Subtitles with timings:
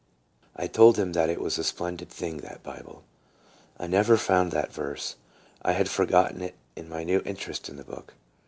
[0.55, 3.03] I told them that it was a" splendid thing, that Bible."
[3.79, 5.15] I never found that verse.
[5.61, 8.15] I had forgotten it in my new interest in the book.